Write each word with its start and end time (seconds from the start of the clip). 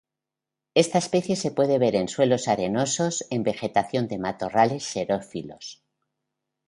Esta 0.73 0.97
especie 0.97 1.35
se 1.35 1.51
puede 1.51 1.77
ver 1.77 1.93
en 1.95 2.07
suelos 2.07 2.47
arenosos 2.47 3.23
en 3.29 3.43
vegetación 3.43 4.07
de 4.07 4.17
matorrales 4.17 4.83
xerófilos. 4.83 5.83